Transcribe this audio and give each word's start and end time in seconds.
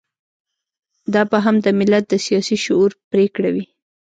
دا 1.13 1.21
به 1.29 1.37
هم 1.45 1.55
د 1.65 1.67
ملت 1.79 2.03
د 2.09 2.13
سياسي 2.25 2.57
شعور 2.65 2.91
پرېکړه 3.11 3.49
وي. 3.55 3.65